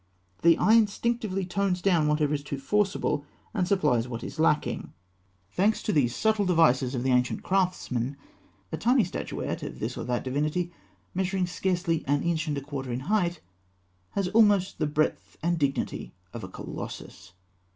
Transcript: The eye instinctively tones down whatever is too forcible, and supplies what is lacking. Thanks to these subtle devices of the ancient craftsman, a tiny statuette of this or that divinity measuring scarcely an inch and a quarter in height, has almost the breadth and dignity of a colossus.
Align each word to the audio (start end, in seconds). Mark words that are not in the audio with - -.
The 0.41 0.57
eye 0.57 0.73
instinctively 0.73 1.45
tones 1.45 1.79
down 1.79 2.07
whatever 2.07 2.33
is 2.33 2.41
too 2.43 2.57
forcible, 2.57 3.23
and 3.53 3.67
supplies 3.67 4.07
what 4.07 4.23
is 4.23 4.39
lacking. 4.39 4.93
Thanks 5.51 5.83
to 5.83 5.93
these 5.93 6.15
subtle 6.15 6.43
devices 6.47 6.95
of 6.95 7.03
the 7.03 7.11
ancient 7.11 7.43
craftsman, 7.43 8.17
a 8.71 8.77
tiny 8.77 9.03
statuette 9.03 9.61
of 9.61 9.79
this 9.79 9.97
or 9.99 10.03
that 10.05 10.23
divinity 10.23 10.71
measuring 11.13 11.45
scarcely 11.45 12.03
an 12.07 12.23
inch 12.23 12.47
and 12.47 12.57
a 12.57 12.61
quarter 12.61 12.91
in 12.91 13.01
height, 13.01 13.41
has 14.13 14.27
almost 14.29 14.79
the 14.79 14.87
breadth 14.87 15.37
and 15.43 15.59
dignity 15.59 16.15
of 16.33 16.43
a 16.43 16.47
colossus. 16.47 17.33